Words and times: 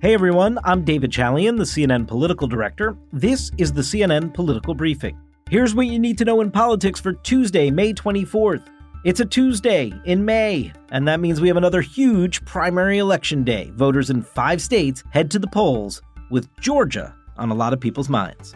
Hey 0.00 0.14
everyone, 0.14 0.60
I'm 0.62 0.84
David 0.84 1.10
Chalian, 1.10 1.56
the 1.56 1.64
CNN 1.64 2.06
political 2.06 2.46
director. 2.46 2.96
This 3.12 3.50
is 3.58 3.72
the 3.72 3.80
CNN 3.80 4.32
Political 4.32 4.74
Briefing. 4.74 5.18
Here's 5.50 5.74
what 5.74 5.88
you 5.88 5.98
need 5.98 6.16
to 6.18 6.24
know 6.24 6.40
in 6.40 6.52
politics 6.52 7.00
for 7.00 7.14
Tuesday, 7.14 7.68
May 7.68 7.92
24th. 7.92 8.62
It's 9.04 9.18
a 9.18 9.24
Tuesday 9.24 9.92
in 10.04 10.24
May, 10.24 10.72
and 10.92 11.08
that 11.08 11.18
means 11.18 11.40
we 11.40 11.48
have 11.48 11.56
another 11.56 11.80
huge 11.80 12.44
primary 12.44 12.98
election 12.98 13.42
day. 13.42 13.72
Voters 13.74 14.08
in 14.08 14.22
five 14.22 14.62
states 14.62 15.02
head 15.10 15.32
to 15.32 15.40
the 15.40 15.48
polls, 15.48 16.00
with 16.30 16.48
Georgia 16.60 17.16
on 17.36 17.50
a 17.50 17.54
lot 17.54 17.72
of 17.72 17.80
people's 17.80 18.08
minds. 18.08 18.54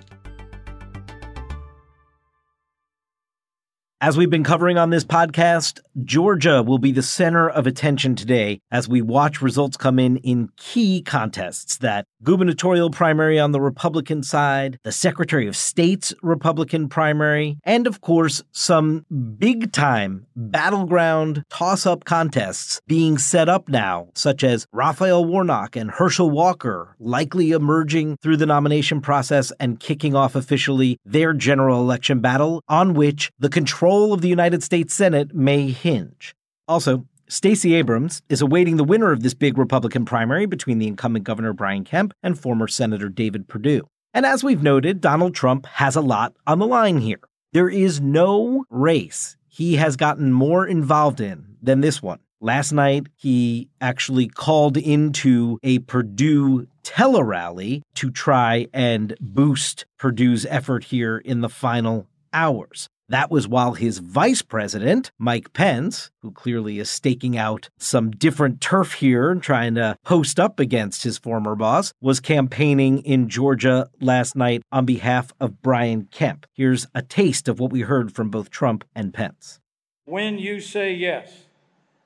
As 4.03 4.16
we've 4.16 4.29
been 4.29 4.43
covering 4.43 4.79
on 4.79 4.91
this 4.91 5.05
podcast, 5.05 5.79
Georgia 6.02 6.61
will 6.61 6.79
be 6.79 6.91
the 6.91 7.05
center 7.05 7.48
of 7.48 7.69
attention 7.69 8.16
today 8.16 8.61
as 8.73 8.89
we 8.89 9.01
watch 9.01 9.41
results 9.41 9.77
come 9.77 10.01
in 10.01 10.16
in 10.16 10.48
key 10.57 11.02
contests 11.02 11.79
that 11.79 12.07
gubernatorial 12.24 12.91
primary 12.91 13.38
on 13.38 13.52
the 13.52 13.60
Republican 13.60 14.24
side, 14.24 14.80
the 14.83 14.91
Secretary 14.91 15.46
of 15.46 15.55
State's 15.55 16.12
Republican 16.20 16.88
primary, 16.88 17.59
and 17.62 17.87
of 17.87 18.01
course, 18.01 18.43
some 18.51 19.07
big 19.38 19.70
time 19.70 20.27
battleground 20.34 21.45
toss 21.48 21.87
up 21.87 22.05
contests 22.05 22.80
being 22.88 23.19
set 23.19 23.48
up 23.48 23.69
now, 23.69 24.09
such 24.15 24.43
as 24.43 24.66
Raphael 24.73 25.24
Warnock 25.24 25.77
and 25.77 25.93
Herschel 25.93 26.29
Walker 26.29 26.96
likely 26.98 27.52
emerging 27.52 28.16
through 28.21 28.38
the 28.38 28.46
nomination 28.46 29.01
process 29.01 29.52
and 29.60 29.79
kicking 29.79 30.16
off 30.16 30.34
officially 30.34 30.98
their 31.05 31.32
general 31.32 31.80
election 31.80 32.19
battle, 32.19 32.65
on 32.69 32.95
which 32.95 33.30
the 33.38 33.48
control 33.48 33.91
control 33.92 34.14
of 34.14 34.23
the 34.23 34.28
United 34.28 34.62
States 34.62 34.95
Senate 34.95 35.34
may 35.34 35.70
hinge. 35.70 36.34
Also, 36.66 37.05
Stacey 37.28 37.74
Abrams 37.74 38.23
is 38.30 38.41
awaiting 38.41 38.78
the 38.78 38.84
winner 38.84 39.12
of 39.12 39.23
this 39.23 39.34
big 39.34 39.59
Republican 39.59 40.06
primary 40.06 40.46
between 40.46 40.78
the 40.78 40.87
incumbent 40.87 41.27
Governor 41.27 41.52
Brian 41.52 41.84
Kemp 41.84 42.15
and 42.23 42.38
former 42.38 42.66
Senator 42.66 43.10
David 43.10 43.48
Perdue. 43.48 43.87
And 44.15 44.24
as 44.24 44.43
we've 44.43 44.63
noted, 44.63 45.02
Donald 45.02 45.35
Trump 45.35 45.66
has 45.66 45.95
a 45.95 46.01
lot 46.01 46.32
on 46.46 46.59
the 46.59 46.66
line 46.66 47.01
here. 47.01 47.20
There 47.52 47.68
is 47.68 48.01
no 48.01 48.65
race 48.70 49.37
he 49.46 49.76
has 49.76 49.96
gotten 49.96 50.32
more 50.32 50.66
involved 50.66 51.20
in 51.20 51.57
than 51.63 51.82
this 51.82 52.01
one. 52.02 52.20
Last 52.40 52.73
night, 52.73 53.09
he 53.15 53.68
actually 53.79 54.26
called 54.26 54.79
into 54.79 55.59
a 55.63 55.80
Perdue 55.80 56.66
tele-rally 56.82 57.82
to 57.96 58.10
try 58.10 58.68
and 58.73 59.15
boost 59.20 59.85
Perdue's 59.98 60.46
effort 60.46 60.85
here 60.85 61.18
in 61.18 61.43
the 61.43 61.51
final 61.51 62.07
hours. 62.32 62.88
That 63.13 63.30
was 63.30 63.46
while 63.46 63.74
his 63.74 63.99
vice 63.99 64.41
president, 64.41 65.10
Mike 65.19 65.53
Pence, 65.53 66.10
who 66.22 66.31
clearly 66.31 66.78
is 66.78 66.88
staking 66.88 67.37
out 67.37 67.69
some 67.77 68.10
different 68.10 68.62
turf 68.62 68.94
here 68.94 69.31
and 69.31 69.43
trying 69.43 69.75
to 69.75 69.99
post 70.03 70.41
up 70.41 70.59
against 70.59 71.03
his 71.03 71.19
former 71.19 71.54
boss, 71.54 71.93
was 72.00 72.21
campaigning 72.21 73.00
in 73.00 73.28
Georgia 73.28 73.91
last 74.00 74.34
night 74.34 74.62
on 74.72 74.87
behalf 74.87 75.31
of 75.38 75.60
Brian 75.60 76.09
Kemp. 76.10 76.47
Here's 76.54 76.87
a 76.94 77.03
taste 77.03 77.49
of 77.49 77.60
what 77.60 77.71
we 77.71 77.82
heard 77.82 78.15
from 78.15 78.31
both 78.31 78.49
Trump 78.49 78.82
and 78.94 79.12
Pence. 79.12 79.60
When 80.06 80.38
you 80.38 80.59
say 80.59 80.94
yes 80.94 81.31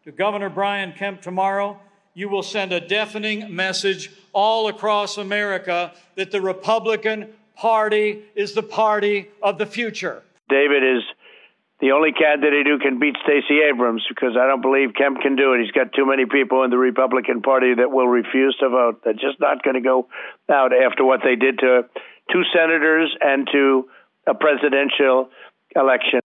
to 0.03 0.11
Governor 0.11 0.51
Brian 0.51 0.93
Kemp 0.93 1.23
tomorrow, 1.23 1.79
you 2.15 2.29
will 2.29 2.43
send 2.43 2.73
a 2.73 2.81
deafening 2.81 3.55
message 3.55 4.11
all 4.33 4.67
across 4.67 5.19
America 5.19 5.93
that 6.17 6.33
the 6.33 6.41
Republican 6.41 7.29
Party 7.55 8.25
is 8.35 8.55
the 8.55 8.63
party 8.65 9.29
of 9.41 9.59
the 9.59 9.67
future. 9.67 10.25
David 10.49 10.83
is 10.83 11.03
the 11.81 11.93
only 11.93 12.13
candidate 12.13 12.67
who 12.67 12.79
can 12.79 12.99
beat 12.99 13.17
Stacey 13.23 13.61
Abrams 13.61 14.03
because 14.09 14.37
I 14.39 14.47
don't 14.47 14.63
believe 14.63 14.97
Kemp 14.97 15.21
can 15.21 15.37
do 15.37 15.53
it. 15.53 15.61
He's 15.61 15.73
got 15.73 15.93
too 15.93 16.07
many 16.07 16.25
people 16.25 16.65
in 16.65 16.71
the 16.71 16.79
Republican 16.79 17.43
Party 17.43 17.75
that 17.75 17.91
will 17.91 18.09
refuse 18.09 18.57
to 18.61 18.69
vote. 18.69 19.03
They're 19.05 19.13
just 19.13 19.41
not 19.41 19.63
going 19.63 19.75
to 19.75 19.85
go 19.85 20.09
out 20.51 20.73
after 20.73 21.05
what 21.05 21.21
they 21.23 21.37
did 21.37 21.59
to 21.59 21.83
two 22.33 22.43
senators 22.55 23.15
and 23.21 23.47
to 23.53 23.89
a 24.27 24.35
presidential 24.35 25.29
election. 25.75 26.21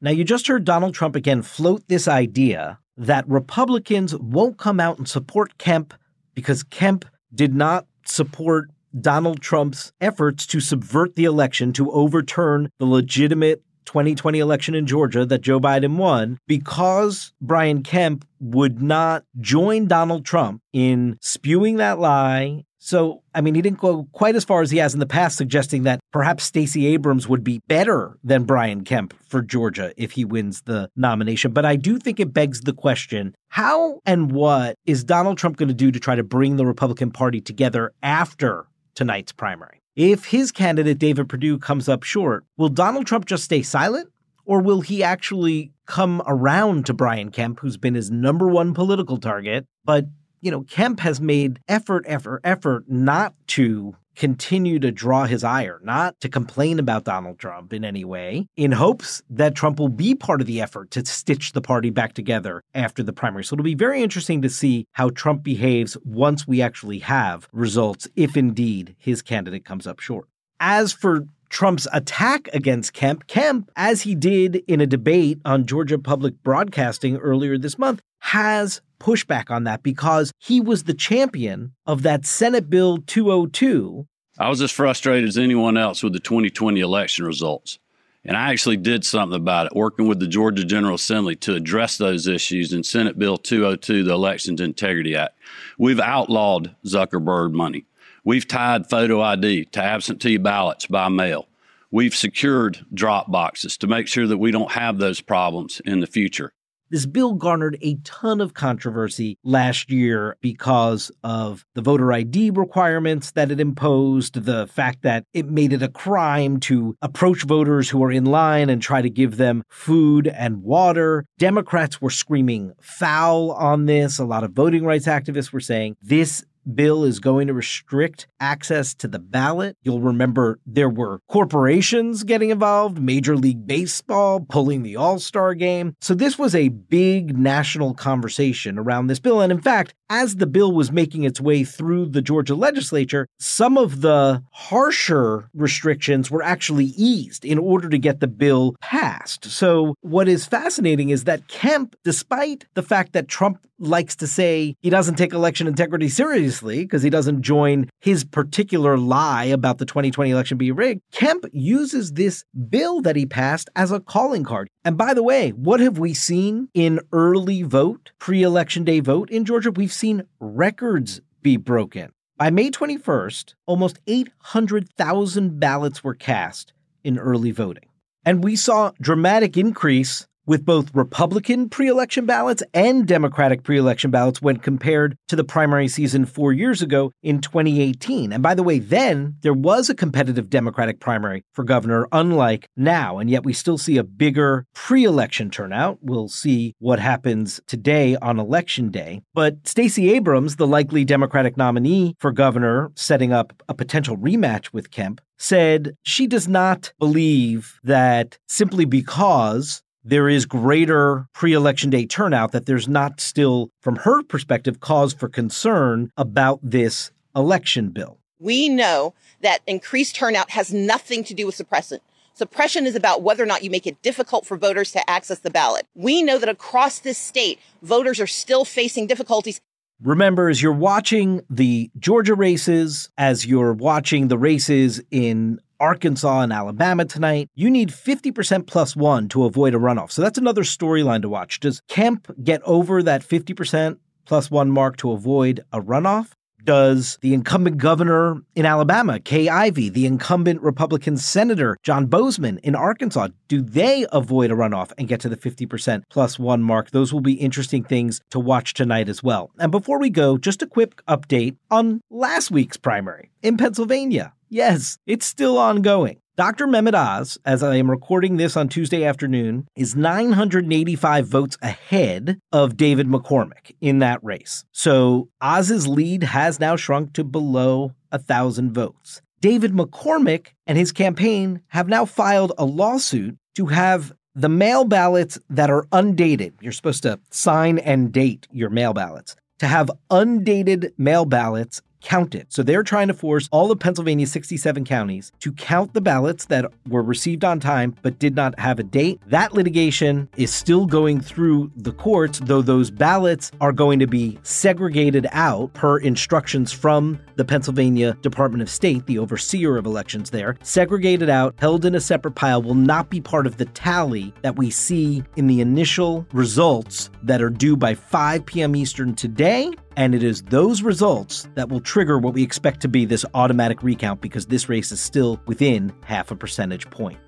Now, 0.00 0.10
you 0.10 0.24
just 0.24 0.46
heard 0.48 0.64
Donald 0.64 0.94
Trump 0.94 1.16
again 1.16 1.42
float 1.42 1.86
this 1.88 2.08
idea 2.08 2.78
that 2.96 3.28
Republicans 3.28 4.14
won't 4.16 4.58
come 4.58 4.80
out 4.80 4.98
and 4.98 5.08
support 5.08 5.58
Kemp 5.58 5.94
because 6.34 6.62
Kemp 6.62 7.04
did 7.34 7.54
not 7.54 7.86
support 8.06 8.70
Donald 8.98 9.40
Trump's 9.40 9.92
efforts 10.00 10.46
to 10.46 10.60
subvert 10.60 11.14
the 11.16 11.24
election 11.24 11.72
to 11.74 11.90
overturn 11.90 12.70
the 12.78 12.86
legitimate 12.86 13.62
2020 13.84 14.38
election 14.38 14.74
in 14.74 14.86
Georgia 14.86 15.26
that 15.26 15.40
Joe 15.40 15.60
Biden 15.60 15.96
won 15.96 16.38
because 16.46 17.32
Brian 17.40 17.82
Kemp 17.82 18.26
would 18.40 18.82
not 18.82 19.24
join 19.40 19.86
Donald 19.86 20.24
Trump 20.24 20.62
in 20.72 21.18
spewing 21.20 21.76
that 21.76 21.98
lie. 21.98 22.64
So, 22.78 23.22
I 23.34 23.40
mean, 23.40 23.54
he 23.54 23.62
didn't 23.62 23.78
go 23.78 24.08
quite 24.12 24.36
as 24.36 24.44
far 24.44 24.60
as 24.60 24.70
he 24.70 24.76
has 24.76 24.92
in 24.92 25.00
the 25.00 25.06
past, 25.06 25.38
suggesting 25.38 25.84
that 25.84 26.00
perhaps 26.12 26.44
Stacey 26.44 26.86
Abrams 26.88 27.26
would 27.26 27.42
be 27.42 27.62
better 27.66 28.18
than 28.22 28.44
Brian 28.44 28.84
Kemp 28.84 29.14
for 29.26 29.40
Georgia 29.40 29.94
if 29.96 30.12
he 30.12 30.24
wins 30.26 30.62
the 30.62 30.90
nomination. 30.94 31.52
But 31.52 31.64
I 31.64 31.76
do 31.76 31.98
think 31.98 32.20
it 32.20 32.34
begs 32.34 32.60
the 32.60 32.74
question 32.74 33.34
how 33.48 34.00
and 34.04 34.32
what 34.32 34.76
is 34.84 35.02
Donald 35.02 35.38
Trump 35.38 35.56
going 35.56 35.68
to 35.68 35.74
do 35.74 35.90
to 35.92 36.00
try 36.00 36.14
to 36.14 36.22
bring 36.22 36.56
the 36.56 36.66
Republican 36.66 37.10
Party 37.10 37.40
together 37.40 37.92
after 38.02 38.66
tonight's 38.94 39.32
primary. 39.32 39.80
If 39.96 40.26
his 40.26 40.50
candidate, 40.50 40.98
David 40.98 41.28
Perdue, 41.28 41.58
comes 41.58 41.88
up 41.88 42.02
short, 42.02 42.44
will 42.56 42.68
Donald 42.68 43.06
Trump 43.06 43.26
just 43.26 43.44
stay 43.44 43.62
silent? 43.62 44.10
Or 44.44 44.60
will 44.60 44.82
he 44.82 45.02
actually 45.02 45.72
come 45.86 46.22
around 46.26 46.86
to 46.86 46.94
Brian 46.94 47.30
Kemp, 47.30 47.60
who's 47.60 47.76
been 47.76 47.94
his 47.94 48.10
number 48.10 48.46
one 48.48 48.74
political 48.74 49.16
target? 49.16 49.66
But, 49.84 50.06
you 50.40 50.50
know, 50.50 50.62
Kemp 50.62 51.00
has 51.00 51.20
made 51.20 51.60
effort, 51.66 52.04
effort, 52.06 52.42
effort 52.44 52.84
not 52.86 53.34
to 53.48 53.96
continue 54.14 54.78
to 54.78 54.90
draw 54.90 55.24
his 55.24 55.44
ire, 55.44 55.80
not 55.82 56.18
to 56.20 56.28
complain 56.28 56.78
about 56.78 57.04
Donald 57.04 57.38
Trump 57.38 57.72
in 57.72 57.84
any 57.84 58.04
way, 58.04 58.46
in 58.56 58.72
hopes 58.72 59.22
that 59.30 59.54
Trump 59.54 59.78
will 59.78 59.88
be 59.88 60.14
part 60.14 60.40
of 60.40 60.46
the 60.46 60.60
effort 60.60 60.90
to 60.92 61.04
stitch 61.04 61.52
the 61.52 61.60
party 61.60 61.90
back 61.90 62.14
together 62.14 62.62
after 62.74 63.02
the 63.02 63.12
primary. 63.12 63.44
So 63.44 63.54
it'll 63.54 63.64
be 63.64 63.74
very 63.74 64.02
interesting 64.02 64.42
to 64.42 64.50
see 64.50 64.86
how 64.92 65.10
Trump 65.10 65.42
behaves 65.42 65.96
once 66.04 66.46
we 66.46 66.62
actually 66.62 67.00
have 67.00 67.48
results, 67.52 68.08
if 68.16 68.36
indeed 68.36 68.94
his 68.98 69.22
candidate 69.22 69.64
comes 69.64 69.86
up 69.86 70.00
short. 70.00 70.28
As 70.60 70.92
for 70.92 71.26
Trump's 71.54 71.86
attack 71.92 72.48
against 72.52 72.94
Kemp, 72.94 73.28
Kemp, 73.28 73.70
as 73.76 74.02
he 74.02 74.16
did 74.16 74.56
in 74.66 74.80
a 74.80 74.88
debate 74.88 75.38
on 75.44 75.66
Georgia 75.66 76.00
Public 76.00 76.42
Broadcasting 76.42 77.16
earlier 77.18 77.56
this 77.56 77.78
month, 77.78 78.02
has 78.18 78.80
pushback 78.98 79.52
on 79.52 79.62
that 79.62 79.84
because 79.84 80.32
he 80.40 80.60
was 80.60 80.82
the 80.82 80.94
champion 80.94 81.72
of 81.86 82.02
that 82.02 82.26
Senate 82.26 82.68
Bill 82.68 82.98
202. 82.98 84.04
I 84.36 84.48
was 84.48 84.60
as 84.62 84.72
frustrated 84.72 85.28
as 85.28 85.38
anyone 85.38 85.76
else 85.76 86.02
with 86.02 86.12
the 86.12 86.18
2020 86.18 86.80
election 86.80 87.24
results. 87.24 87.78
And 88.24 88.36
I 88.36 88.50
actually 88.50 88.78
did 88.78 89.04
something 89.04 89.36
about 89.36 89.66
it, 89.66 89.76
working 89.76 90.08
with 90.08 90.18
the 90.18 90.26
Georgia 90.26 90.64
General 90.64 90.96
Assembly 90.96 91.36
to 91.36 91.54
address 91.54 91.98
those 91.98 92.26
issues 92.26 92.72
in 92.72 92.82
Senate 92.82 93.16
Bill 93.16 93.36
202, 93.36 94.02
the 94.02 94.12
Elections 94.12 94.60
Integrity 94.60 95.14
Act. 95.14 95.38
We've 95.78 96.00
outlawed 96.00 96.74
Zuckerberg 96.84 97.52
money. 97.52 97.84
We've 98.26 98.48
tied 98.48 98.88
photo 98.88 99.20
ID 99.20 99.66
to 99.66 99.82
absentee 99.82 100.38
ballots 100.38 100.86
by 100.86 101.10
mail. 101.10 101.46
We've 101.90 102.14
secured 102.14 102.86
drop 102.94 103.30
boxes 103.30 103.76
to 103.78 103.86
make 103.86 104.08
sure 104.08 104.26
that 104.26 104.38
we 104.38 104.50
don't 104.50 104.72
have 104.72 104.96
those 104.96 105.20
problems 105.20 105.82
in 105.84 106.00
the 106.00 106.06
future. 106.06 106.54
This 106.88 107.04
bill 107.04 107.34
garnered 107.34 107.76
a 107.82 107.96
ton 107.96 108.40
of 108.40 108.54
controversy 108.54 109.36
last 109.42 109.90
year 109.90 110.38
because 110.40 111.10
of 111.22 111.66
the 111.74 111.82
voter 111.82 112.12
ID 112.12 112.50
requirements 112.50 113.32
that 113.32 113.50
it 113.50 113.60
imposed, 113.60 114.44
the 114.44 114.68
fact 114.68 115.02
that 115.02 115.24
it 115.34 115.50
made 115.50 115.72
it 115.72 115.82
a 115.82 115.88
crime 115.88 116.60
to 116.60 116.96
approach 117.02 117.42
voters 117.42 117.90
who 117.90 118.02
are 118.04 118.12
in 118.12 118.24
line 118.24 118.70
and 118.70 118.80
try 118.80 119.02
to 119.02 119.10
give 119.10 119.36
them 119.36 119.64
food 119.68 120.28
and 120.28 120.62
water. 120.62 121.26
Democrats 121.38 122.00
were 122.00 122.10
screaming 122.10 122.72
foul 122.80 123.50
on 123.52 123.84
this. 123.84 124.18
A 124.18 124.24
lot 124.24 124.44
of 124.44 124.52
voting 124.52 124.84
rights 124.84 125.06
activists 125.06 125.52
were 125.52 125.60
saying 125.60 125.96
this 126.00 126.44
bill 126.72 127.04
is 127.04 127.20
going 127.20 127.46
to 127.46 127.54
restrict 127.54 128.26
access 128.40 128.94
to 128.94 129.08
the 129.08 129.18
ballot. 129.18 129.76
You'll 129.82 130.00
remember 130.00 130.58
there 130.66 130.88
were 130.88 131.20
corporations 131.28 132.24
getting 132.24 132.50
involved, 132.50 133.00
Major 133.00 133.36
League 133.36 133.66
Baseball 133.66 134.40
pulling 134.40 134.82
the 134.82 134.96
All 134.96 135.18
Star 135.18 135.54
game. 135.54 135.96
So 136.00 136.14
this 136.14 136.38
was 136.38 136.54
a 136.54 136.68
big 136.68 137.38
national 137.38 137.94
conversation 137.94 138.78
around 138.78 139.06
this 139.06 139.20
bill. 139.20 139.40
And 139.40 139.52
in 139.52 139.60
fact, 139.60 139.94
as 140.10 140.36
the 140.36 140.46
bill 140.46 140.72
was 140.72 140.92
making 140.92 141.24
its 141.24 141.40
way 141.40 141.64
through 141.64 142.06
the 142.06 142.22
Georgia 142.22 142.54
legislature, 142.54 143.26
some 143.38 143.78
of 143.78 144.00
the 144.00 144.42
harsher 144.52 145.48
restrictions 145.54 146.30
were 146.30 146.42
actually 146.42 146.86
eased 146.96 147.44
in 147.44 147.58
order 147.58 147.88
to 147.88 147.98
get 147.98 148.20
the 148.20 148.26
bill 148.26 148.76
passed. 148.80 149.46
So 149.46 149.94
what 150.00 150.28
is 150.28 150.46
fascinating 150.46 151.10
is 151.10 151.24
that 151.24 151.48
Kemp, 151.48 151.96
despite 152.04 152.66
the 152.74 152.82
fact 152.82 153.12
that 153.12 153.28
Trump 153.28 153.66
likes 153.78 154.16
to 154.16 154.26
say 154.26 154.76
he 154.80 154.90
doesn't 154.90 155.16
take 155.16 155.32
election 155.32 155.66
integrity 155.66 156.08
seriously 156.08 156.80
because 156.80 157.02
he 157.02 157.10
doesn't 157.10 157.42
join 157.42 157.88
his 158.00 158.24
particular 158.24 158.96
lie 158.96 159.44
about 159.44 159.78
the 159.78 159.86
2020 159.86 160.30
election 160.30 160.58
being 160.58 160.74
rigged, 160.74 161.00
Kemp 161.12 161.44
uses 161.52 162.12
this 162.12 162.44
bill 162.68 163.00
that 163.02 163.16
he 163.16 163.26
passed 163.26 163.68
as 163.76 163.90
a 163.90 164.00
calling 164.00 164.44
card. 164.44 164.68
And 164.84 164.98
by 164.98 165.14
the 165.14 165.22
way, 165.22 165.50
what 165.50 165.80
have 165.80 165.98
we 165.98 166.14
seen 166.14 166.68
in 166.74 167.00
early 167.12 167.62
vote, 167.62 168.12
pre 168.18 168.42
election 168.42 168.84
day 168.84 169.00
vote 169.00 169.30
in 169.30 169.44
Georgia? 169.44 169.70
We've 169.70 169.92
seen 169.94 170.24
records 170.40 171.20
be 171.42 171.56
broken. 171.56 172.10
By 172.36 172.50
May 172.50 172.70
21st, 172.70 173.54
almost 173.66 174.00
800,000 174.06 175.60
ballots 175.60 176.02
were 176.02 176.14
cast 176.14 176.72
in 177.04 177.18
early 177.18 177.52
voting. 177.52 177.86
And 178.24 178.42
we 178.42 178.56
saw 178.56 178.92
dramatic 179.00 179.56
increase 179.56 180.26
with 180.46 180.64
both 180.64 180.94
Republican 180.94 181.68
pre 181.68 181.88
election 181.88 182.26
ballots 182.26 182.62
and 182.72 183.06
Democratic 183.06 183.62
pre 183.62 183.78
election 183.78 184.10
ballots 184.10 184.42
when 184.42 184.56
compared 184.56 185.16
to 185.28 185.36
the 185.36 185.44
primary 185.44 185.88
season 185.88 186.26
four 186.26 186.52
years 186.52 186.82
ago 186.82 187.12
in 187.22 187.40
2018. 187.40 188.32
And 188.32 188.42
by 188.42 188.54
the 188.54 188.62
way, 188.62 188.78
then 188.78 189.36
there 189.42 189.54
was 189.54 189.88
a 189.88 189.94
competitive 189.94 190.50
Democratic 190.50 191.00
primary 191.00 191.42
for 191.52 191.64
governor, 191.64 192.06
unlike 192.12 192.68
now. 192.76 193.18
And 193.18 193.30
yet 193.30 193.44
we 193.44 193.52
still 193.52 193.78
see 193.78 193.96
a 193.96 194.04
bigger 194.04 194.66
pre 194.74 195.04
election 195.04 195.50
turnout. 195.50 195.98
We'll 196.02 196.28
see 196.28 196.74
what 196.78 196.98
happens 196.98 197.60
today 197.66 198.16
on 198.16 198.38
election 198.38 198.90
day. 198.90 199.22
But 199.32 199.66
Stacey 199.66 200.12
Abrams, 200.12 200.56
the 200.56 200.66
likely 200.66 201.04
Democratic 201.04 201.56
nominee 201.56 202.14
for 202.18 202.32
governor, 202.32 202.90
setting 202.94 203.32
up 203.32 203.52
a 203.68 203.74
potential 203.74 204.16
rematch 204.16 204.72
with 204.72 204.90
Kemp, 204.90 205.20
said 205.38 205.96
she 206.02 206.26
does 206.26 206.48
not 206.48 206.92
believe 206.98 207.78
that 207.82 208.38
simply 208.46 208.84
because 208.84 209.82
there 210.04 210.28
is 210.28 210.44
greater 210.46 211.26
pre 211.32 211.52
election 211.52 211.90
day 211.90 212.06
turnout, 212.06 212.52
that 212.52 212.66
there's 212.66 212.88
not 212.88 213.20
still, 213.20 213.70
from 213.80 213.96
her 213.96 214.22
perspective, 214.22 214.80
cause 214.80 215.14
for 215.14 215.28
concern 215.28 216.10
about 216.16 216.60
this 216.62 217.10
election 217.34 217.88
bill. 217.88 218.18
We 218.38 218.68
know 218.68 219.14
that 219.40 219.60
increased 219.66 220.16
turnout 220.16 220.50
has 220.50 220.72
nothing 220.72 221.24
to 221.24 221.34
do 221.34 221.46
with 221.46 221.54
suppression. 221.54 222.00
Suppression 222.34 222.84
is 222.84 222.96
about 222.96 223.22
whether 223.22 223.42
or 223.42 223.46
not 223.46 223.62
you 223.62 223.70
make 223.70 223.86
it 223.86 224.02
difficult 224.02 224.44
for 224.44 224.56
voters 224.56 224.90
to 224.92 225.10
access 225.10 225.38
the 225.38 225.50
ballot. 225.50 225.86
We 225.94 226.22
know 226.22 226.36
that 226.38 226.48
across 226.48 226.98
this 226.98 227.16
state, 227.16 227.60
voters 227.82 228.20
are 228.20 228.26
still 228.26 228.64
facing 228.64 229.06
difficulties. 229.06 229.60
Remember, 230.02 230.48
as 230.48 230.60
you're 230.60 230.72
watching 230.72 231.42
the 231.48 231.90
Georgia 231.96 232.34
races, 232.34 233.08
as 233.16 233.46
you're 233.46 233.72
watching 233.72 234.26
the 234.26 234.36
races 234.36 235.00
in 235.12 235.60
Arkansas 235.84 236.40
and 236.40 236.50
Alabama 236.50 237.04
tonight. 237.04 237.50
You 237.54 237.70
need 237.70 237.90
50% 237.90 238.66
plus 238.66 238.96
one 238.96 239.28
to 239.28 239.44
avoid 239.44 239.74
a 239.74 239.78
runoff. 239.78 240.12
So 240.12 240.22
that's 240.22 240.38
another 240.38 240.62
storyline 240.62 241.20
to 241.20 241.28
watch. 241.28 241.60
Does 241.60 241.82
Kemp 241.88 242.34
get 242.42 242.62
over 242.62 243.02
that 243.02 243.22
50% 243.22 243.98
plus 244.24 244.50
one 244.50 244.70
mark 244.70 244.96
to 244.96 245.12
avoid 245.12 245.62
a 245.74 245.82
runoff? 245.82 246.30
Does 246.64 247.18
the 247.20 247.34
incumbent 247.34 247.76
governor 247.76 248.40
in 248.54 248.64
Alabama, 248.64 249.20
Kay 249.20 249.50
Ivey, 249.50 249.90
the 249.90 250.06
incumbent 250.06 250.62
Republican 250.62 251.18
senator, 251.18 251.76
John 251.82 252.06
Boozman 252.06 252.58
in 252.60 252.74
Arkansas, 252.74 253.28
do 253.48 253.60
they 253.60 254.06
avoid 254.10 254.50
a 254.50 254.54
runoff 254.54 254.90
and 254.96 255.06
get 255.06 255.20
to 255.20 255.28
the 255.28 255.36
50% 255.36 256.04
plus 256.08 256.38
one 256.38 256.62
mark? 256.62 256.92
Those 256.92 257.12
will 257.12 257.20
be 257.20 257.34
interesting 257.34 257.84
things 257.84 258.22
to 258.30 258.40
watch 258.40 258.72
tonight 258.72 259.10
as 259.10 259.22
well. 259.22 259.50
And 259.58 259.70
before 259.70 259.98
we 259.98 260.08
go, 260.08 260.38
just 260.38 260.62
a 260.62 260.66
quick 260.66 261.04
update 261.04 261.58
on 261.70 262.00
last 262.10 262.50
week's 262.50 262.78
primary 262.78 263.30
in 263.42 263.58
Pennsylvania. 263.58 264.32
Yes, 264.54 264.98
it's 265.04 265.26
still 265.26 265.58
ongoing. 265.58 266.20
Dr. 266.36 266.68
Mehmet 266.68 266.94
Oz, 266.94 267.36
as 267.44 267.60
I 267.64 267.74
am 267.74 267.90
recording 267.90 268.36
this 268.36 268.56
on 268.56 268.68
Tuesday 268.68 269.04
afternoon, 269.04 269.66
is 269.74 269.96
985 269.96 271.26
votes 271.26 271.58
ahead 271.60 272.38
of 272.52 272.76
David 272.76 273.08
McCormick 273.08 273.74
in 273.80 273.98
that 273.98 274.22
race. 274.22 274.64
So 274.70 275.28
Oz's 275.40 275.88
lead 275.88 276.22
has 276.22 276.60
now 276.60 276.76
shrunk 276.76 277.14
to 277.14 277.24
below 277.24 277.94
a 278.12 278.18
thousand 278.20 278.74
votes. 278.74 279.20
David 279.40 279.72
McCormick 279.72 280.50
and 280.68 280.78
his 280.78 280.92
campaign 280.92 281.60
have 281.70 281.88
now 281.88 282.04
filed 282.04 282.52
a 282.56 282.64
lawsuit 282.64 283.36
to 283.56 283.66
have 283.66 284.12
the 284.36 284.48
mail 284.48 284.84
ballots 284.84 285.36
that 285.50 285.68
are 285.68 285.88
undated. 285.90 286.54
You're 286.60 286.70
supposed 286.70 287.02
to 287.02 287.18
sign 287.30 287.78
and 287.78 288.12
date 288.12 288.46
your 288.52 288.70
mail 288.70 288.94
ballots. 288.94 289.34
To 289.58 289.66
have 289.66 289.90
undated 290.10 290.92
mail 290.96 291.24
ballots 291.24 291.82
counted. 292.04 292.52
So 292.52 292.62
they're 292.62 292.82
trying 292.82 293.08
to 293.08 293.14
force 293.14 293.48
all 293.50 293.72
of 293.72 293.78
Pennsylvania's 293.80 294.30
67 294.30 294.84
counties 294.84 295.32
to 295.40 295.52
count 295.52 295.94
the 295.94 296.00
ballots 296.00 296.44
that 296.46 296.70
were 296.88 297.02
received 297.02 297.44
on 297.44 297.58
time 297.58 297.96
but 298.02 298.18
did 298.18 298.36
not 298.36 298.58
have 298.60 298.78
a 298.78 298.82
date. 298.82 299.20
That 299.26 299.54
litigation 299.54 300.28
is 300.36 300.52
still 300.52 300.86
going 300.86 301.20
through 301.20 301.72
the 301.76 301.92
courts, 301.92 302.40
though 302.40 302.62
those 302.62 302.90
ballots 302.90 303.50
are 303.60 303.72
going 303.72 303.98
to 303.98 304.06
be 304.06 304.38
segregated 304.42 305.26
out 305.32 305.72
per 305.72 305.98
instructions 305.98 306.72
from 306.72 307.18
the 307.36 307.44
Pennsylvania 307.44 308.16
Department 308.20 308.62
of 308.62 308.70
State, 308.70 309.06
the 309.06 309.18
overseer 309.18 309.76
of 309.76 309.86
elections 309.86 310.30
there, 310.30 310.56
segregated 310.62 311.30
out, 311.30 311.54
held 311.58 311.84
in 311.84 311.94
a 311.94 312.00
separate 312.00 312.34
pile, 312.34 312.62
will 312.62 312.74
not 312.74 313.10
be 313.10 313.20
part 313.20 313.46
of 313.46 313.56
the 313.56 313.64
tally 313.66 314.32
that 314.42 314.56
we 314.56 314.70
see 314.70 315.24
in 315.36 315.46
the 315.46 315.60
initial 315.60 316.26
results 316.32 317.10
that 317.22 317.42
are 317.42 317.50
due 317.50 317.76
by 317.76 317.94
5 317.94 318.44
p.m. 318.46 318.76
Eastern 318.76 319.14
today 319.14 319.70
and 319.96 320.14
it 320.14 320.22
is 320.22 320.42
those 320.42 320.82
results 320.82 321.48
that 321.54 321.68
will 321.68 321.80
trigger 321.80 322.18
what 322.18 322.34
we 322.34 322.42
expect 322.42 322.80
to 322.80 322.88
be 322.88 323.04
this 323.04 323.24
automatic 323.34 323.82
recount 323.82 324.20
because 324.20 324.46
this 324.46 324.68
race 324.68 324.92
is 324.92 325.00
still 325.00 325.40
within 325.46 325.92
half 326.04 326.30
a 326.30 326.36
percentage 326.36 326.88
point. 326.90 327.18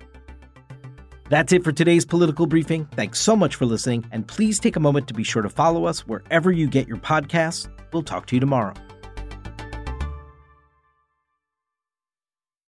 That's 1.29 1.51
it 1.51 1.63
for 1.63 1.71
today's 1.71 2.05
political 2.05 2.45
briefing. 2.45 2.85
Thanks 2.93 3.19
so 3.19 3.35
much 3.35 3.55
for 3.55 3.65
listening, 3.65 4.05
and 4.11 4.25
please 4.25 4.59
take 4.59 4.77
a 4.77 4.79
moment 4.79 5.07
to 5.09 5.13
be 5.13 5.23
sure 5.23 5.41
to 5.41 5.49
follow 5.49 5.85
us 5.85 6.07
wherever 6.07 6.51
you 6.51 6.67
get 6.67 6.87
your 6.87 6.97
podcasts. 6.97 7.67
We'll 7.91 8.03
talk 8.03 8.27
to 8.27 8.35
you 8.35 8.39
tomorrow. 8.39 8.73